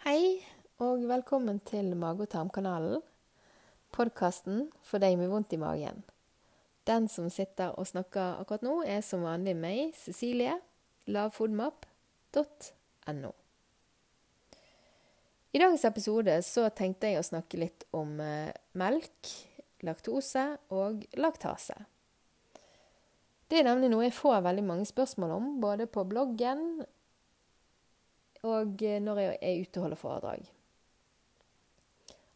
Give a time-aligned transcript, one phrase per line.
[0.00, 0.40] Hei,
[0.80, 3.04] og velkommen til Mage- og tarmkanalen.
[3.92, 6.00] Podkasten for deg med vondt i magen.
[6.88, 10.56] Den som sitter og snakker akkurat nå, er som vanlig meg, Cecilie.
[11.04, 13.32] Lavfodmap.no.
[15.52, 19.28] I dagens episode så tenkte jeg å snakke litt om eh, melk,
[19.84, 21.76] laktose og laktase.
[23.52, 26.88] Det er nemlig noe jeg får veldig mange spørsmål om, både på bloggen
[28.46, 30.48] og eh, når jeg er ute og holder foredrag.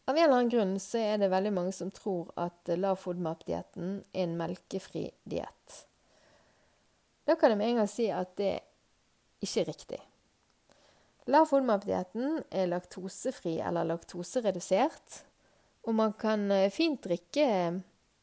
[0.05, 4.03] Av en eller annen grunn så er det veldig mange som tror at lav FODMAP-dietten
[4.13, 5.79] er en melkefri diett.
[7.25, 8.59] Da kan jeg med en gang si at det
[9.41, 9.99] ikke er riktig.
[11.33, 15.23] Lav FODMAP-dietten er laktosefri eller laktoseredusert,
[15.89, 17.49] og man kan eh, fint drikke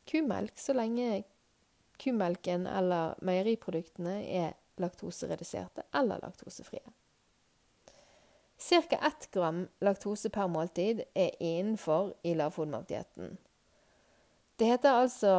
[0.06, 1.25] kumelk så lenge
[2.03, 6.87] kumelken eller meieriproduktene er laktosereduserte eller laktosefrie.
[8.62, 8.97] Ca.
[8.97, 13.36] 1 gram laktose per måltid er innenfor i lavfodmap-dietten.
[14.59, 15.34] Det heter altså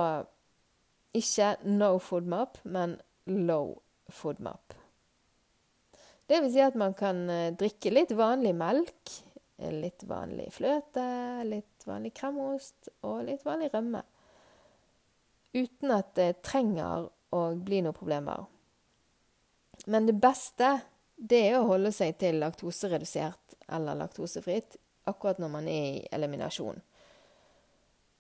[1.16, 3.78] ikke no foodmap, men low
[4.12, 4.76] foodmap.
[6.28, 9.14] Det vil si at man kan eh, drikke litt vanlig melk,
[9.72, 11.06] litt vanlig fløte,
[11.48, 14.02] litt vanlig kremost og litt vanlig rømme.
[15.54, 18.48] Uten at det trenger å bli noen problemer.
[19.86, 20.80] Men det beste
[21.16, 24.78] det er å holde seg til laktoseredusert eller laktosefritt
[25.10, 26.80] akkurat når man er i eliminasjon.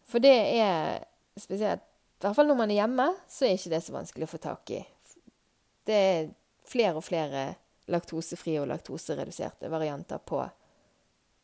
[0.07, 1.03] For det er
[1.39, 4.31] spesielt I hvert fall når man er hjemme, så er ikke det så vanskelig å
[4.31, 4.79] få tak i.
[5.83, 6.29] Det er
[6.69, 7.41] flere og flere
[7.91, 10.39] laktosefrie og laktosereduserte varianter på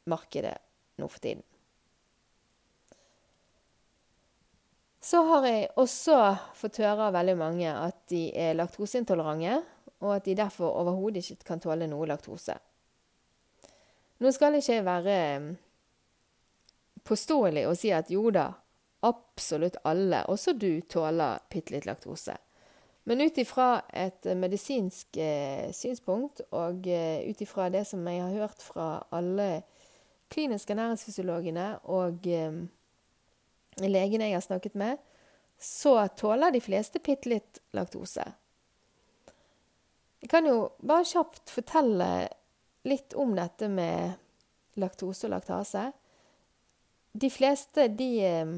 [0.07, 0.55] markedet
[0.99, 1.43] nå for tiden.
[5.03, 6.15] Så har jeg også
[6.59, 9.61] fått høre av veldig mange at de er laktoseintolerante
[9.99, 12.55] og at de derfor overhodet ikke kan tåle noe laktose.
[14.19, 15.49] Nå skal ikke jeg være mm,
[17.07, 18.49] påståelig og si at jo da,
[19.07, 22.35] absolutt alle, også du, tåler bitte litt laktose.
[23.07, 28.35] Men ut ifra et medisinsk eh, synspunkt, og eh, ut ifra det som jeg har
[28.43, 29.63] hørt fra alle
[30.29, 32.59] kliniske næringsfysiologene og eh,
[33.87, 34.99] legene jeg har snakket med,
[35.59, 38.27] så tåler de fleste bitte litt laktose.
[40.19, 42.09] Jeg kan jo bare kjapt fortelle
[42.87, 44.17] litt om dette med
[44.79, 45.85] laktose og laktase.
[47.11, 48.57] De fleste, de eh,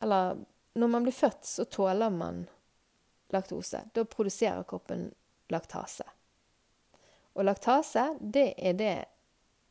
[0.00, 0.38] Eller
[0.72, 2.46] når man blir født, så tåler man
[3.28, 3.82] laktose.
[3.92, 5.10] Da produserer kroppen
[5.52, 6.06] laktase.
[7.32, 8.96] Og laktase, det er det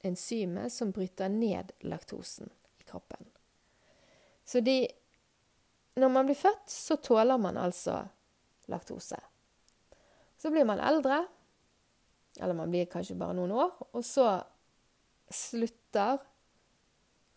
[0.05, 3.25] enzymet som bryter ned laktosen i kroppen.
[4.45, 4.87] Så de
[5.93, 8.07] Når man blir født, så tåler man altså
[8.71, 9.17] laktose.
[10.39, 11.25] Så blir man eldre,
[12.39, 14.29] eller man blir kanskje bare noen år, og så
[15.29, 16.21] slutter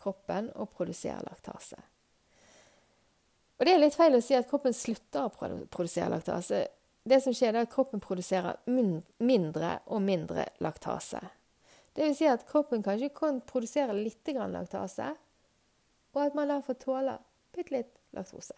[0.03, 1.79] kroppen å produsere laktase.
[3.59, 5.31] Og det er litt feil å si at kroppen slutter å
[5.71, 6.65] produsere laktase.
[7.03, 11.21] Det som skjer, er at kroppen produserer mindre og mindre laktase.
[11.93, 15.13] Det vil si at kroppen kanskje kan produsere litt laktase,
[16.13, 17.19] og at man derfor tåler
[17.53, 18.55] bitte litt laktose.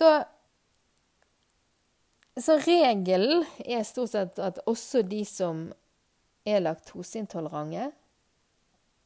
[0.00, 0.24] Så,
[2.40, 5.66] så regelen er stort sett at også de som
[6.48, 7.90] er laktoseintolerante,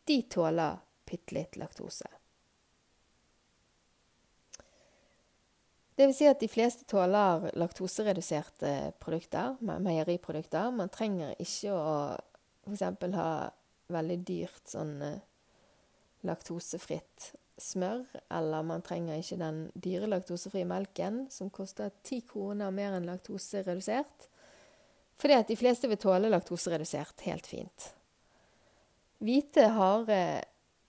[0.06, 0.78] de tåler
[1.08, 2.06] bitte litt laktose.
[5.98, 8.70] Det vil si at de fleste tåler laktosereduserte
[9.02, 10.70] produkter, meieriprodukter.
[10.78, 11.92] Man trenger ikke å
[12.70, 12.86] f.eks.
[13.18, 13.30] ha
[13.94, 15.22] veldig dyrt sånn eh,
[16.26, 22.96] laktosefritt smør, eller man trenger ikke den dyre laktosefrie melken, som koster ti kroner mer
[22.96, 24.28] enn laktoseredusert.
[25.20, 27.92] Fordi at de fleste vil tåle laktoseredusert helt fint.
[29.24, 30.18] Hvite, harde,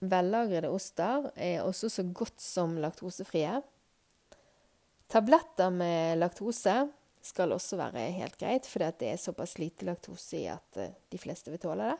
[0.02, 3.60] vellagrede oster er også så godt som laktosefrie.
[5.08, 6.74] Tabletter med laktose
[7.26, 11.18] skal også være helt greit, fordi det er såpass lite laktose i at eh, de
[11.18, 11.96] fleste vil tåle det.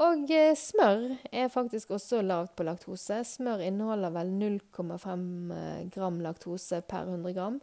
[0.00, 3.20] Og eh, smør er faktisk også lavt på laktose.
[3.28, 7.58] Smør inneholder vel 0,5 eh, gram laktose per 100 gram.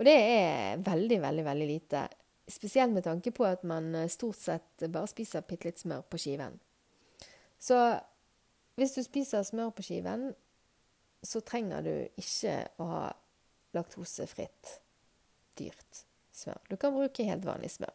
[0.00, 2.08] Og det er veldig, veldig, veldig lite.
[2.50, 6.18] Spesielt med tanke på at man eh, stort sett bare spiser bitte litt smør på
[6.18, 6.58] skiven.
[7.60, 7.78] Så
[8.80, 10.30] hvis du spiser smør på skiven,
[11.22, 13.02] så trenger du ikke å ha
[13.76, 14.78] laktosefritt,
[15.60, 16.62] dyrt smør.
[16.70, 17.94] Du kan bruke helt vanlig smør.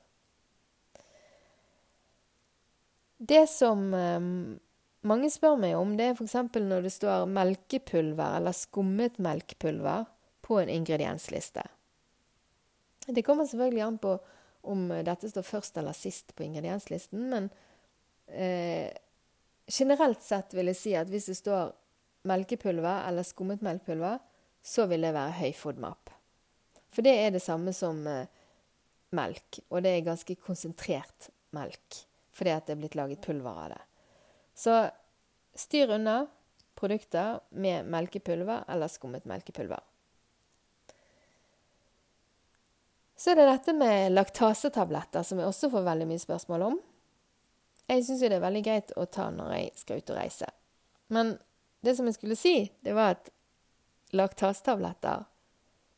[3.26, 4.60] Det som um,
[5.08, 6.36] mange spør meg om, det er f.eks.
[6.54, 10.06] når det står melkepulver eller skummet melkepulver
[10.46, 11.64] på en ingrediensliste.
[13.08, 14.16] Det kommer selvfølgelig an på
[14.66, 17.50] om dette står først eller sist på ingredienslisten, men
[18.28, 18.90] eh,
[19.70, 21.70] generelt sett vil jeg si at hvis det står
[22.26, 24.18] melkepulver eller skummet melkepulver,
[24.66, 26.10] så vil det være høy FODMAP.
[26.90, 28.26] For det er det samme som eh,
[29.18, 32.06] melk, og det er ganske konsentrert melk
[32.36, 33.82] fordi at det er blitt laget pulver av det.
[34.56, 34.78] Så
[35.56, 36.26] styr unna
[36.76, 39.80] produkter med melkepulver eller skummet melkepulver.
[43.16, 46.76] Så er det dette med laktasetabletter, som jeg også får veldig mye spørsmål om.
[47.88, 50.50] Jeg syns jo det er veldig greit å ta når jeg skal ut og reise.
[51.16, 51.38] Men
[51.86, 53.32] det som jeg skulle si, det var at
[54.16, 55.26] laktasetabletter,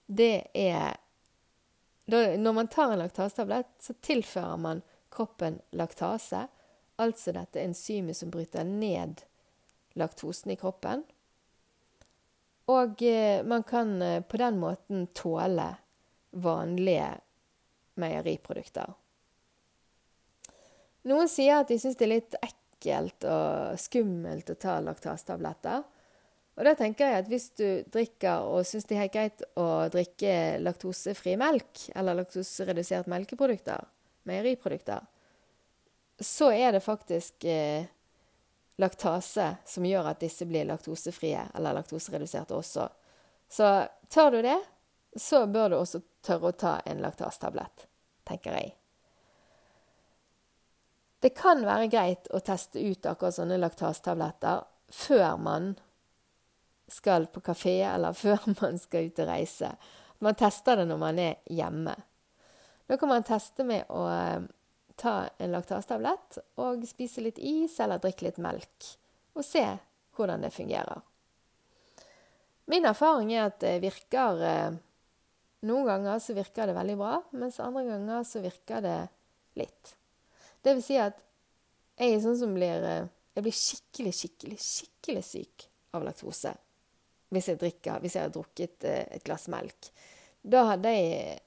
[0.08, 0.96] det er
[2.08, 4.82] Når man tar en laktasetablett, så tilfører man
[5.14, 6.48] kroppen laktase,
[6.98, 9.24] altså dette enzymet som bryter ned
[9.98, 11.04] laktosen i kroppen.
[12.68, 15.70] Og eh, man kan eh, på den måten tåle
[16.32, 17.12] vanlige
[17.98, 18.94] meieriprodukter.
[21.08, 25.86] Noen sier at de syns det er litt ekkelt og skummelt å ta laktasetabletter.
[26.58, 29.68] Og da tenker jeg at hvis du drikker og syns det er helt greit å
[29.94, 33.86] drikke laktosefri melk, eller laktoseredusert melkeprodukter,
[34.28, 35.06] meieriprodukter,
[36.20, 37.86] så er det faktisk eh,
[38.78, 42.88] laktase som gjør at disse blir laktosefrie, eller laktosereduserte også.
[43.50, 43.70] Så
[44.10, 44.58] tar du det,
[45.16, 47.88] så bør du også tørre å ta en laktastablett,
[48.28, 48.74] tenker jeg.
[51.20, 55.72] Det kan være greit å teste ut akkurat sånne laktastabletter før man
[56.88, 59.74] skal på kafé, eller før man skal ut og reise.
[60.20, 61.96] Man tester det når man er hjemme.
[62.88, 64.42] Da kan man teste med å eh,
[64.96, 68.92] ta en laktastablett og spise litt is eller drikke litt melk,
[69.36, 69.66] og se
[70.18, 71.04] hvordan det fungerer.
[72.72, 74.84] Min erfaring er at det virker eh,
[75.68, 78.98] Noen ganger så virker det veldig bra, mens andre ganger så virker det
[79.58, 79.96] litt.
[80.62, 81.24] Det vil si at
[81.98, 85.66] jeg er sånn som blir eh, Jeg blir skikkelig, skikkelig, skikkelig syk
[85.98, 86.54] av laktose
[87.34, 89.90] hvis jeg drikker Hvis jeg har drukket et glass melk.
[90.48, 91.42] Da hadde jeg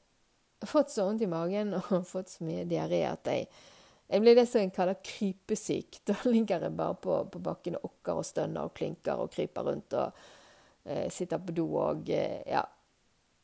[0.68, 3.50] fått så vondt i magen og fått så mye diaré at jeg
[4.10, 6.00] jeg blir det som jeg kaller krypesyk.
[6.08, 9.68] Da ligger jeg bare på, på bakken og okker og stønner og klynker og kryper
[9.68, 10.22] rundt og
[10.82, 12.64] eh, sitter på do og eh, Ja.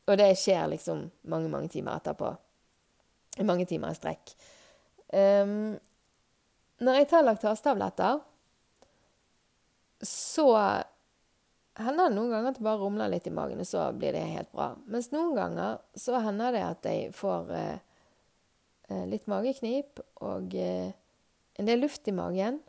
[0.07, 2.29] Og det skjer liksom mange, mange timer etterpå.
[3.43, 4.31] Mange timer i strekk.
[5.11, 5.73] Um,
[6.79, 8.21] når jeg tar laktasetabletter,
[10.07, 10.47] så
[11.77, 14.23] hender det noen ganger at det bare rumler litt i magen, og så blir det
[14.31, 14.71] helt bra.
[14.89, 17.75] Mens noen ganger så hender det at jeg får eh,
[18.93, 20.89] eh litt mageknip og eh,
[21.57, 22.59] en del luft i magen.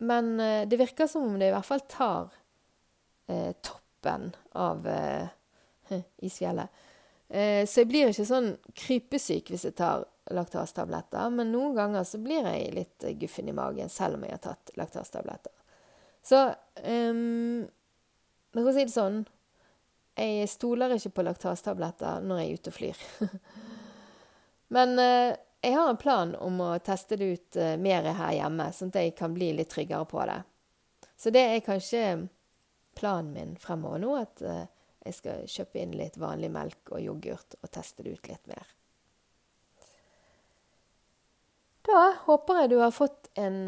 [0.00, 2.30] Men eh, det virker som om det i hvert fall tar
[3.26, 5.28] eh, toppen av eh,
[6.26, 6.86] isfjellet.
[7.30, 10.02] så jeg blir ikke sånn krypesyk hvis jeg tar
[10.34, 14.42] laktastabletter, men noen ganger så blir jeg litt guffen i magen selv om jeg har
[14.42, 15.52] tatt laktastabletter.
[16.26, 16.40] Så
[16.82, 17.68] um,
[18.52, 19.20] men for å si det sånn
[20.18, 23.04] Jeg stoler ikke på laktastabletter når jeg er ute og flyr.
[24.74, 28.68] Men uh, jeg har en plan om å teste det ut uh, mer her hjemme,
[28.74, 30.36] sånn at jeg kan bli litt tryggere på det.
[31.18, 32.02] Så det er kanskje
[32.98, 34.62] planen min fremover nå, at uh,
[35.02, 38.70] jeg skal kjøpe inn litt vanlig melk og yoghurt og teste det ut litt mer.
[41.90, 43.62] Da håper jeg du har fått en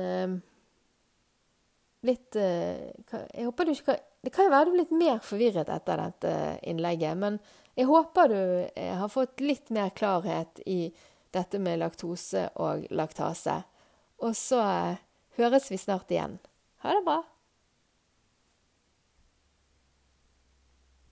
[2.05, 5.71] litt Jeg håper du ikke kan Det kan jo være du er litt mer forvirret
[5.73, 6.35] etter dette
[6.71, 7.41] innlegget, men
[7.75, 10.93] jeg håper du uh, har fått litt mer klarhet i
[11.35, 13.62] dette med laktose og laktase.
[14.23, 15.02] Og så uh,
[15.41, 16.38] høres vi snart igjen.
[16.85, 17.23] Ha det bra.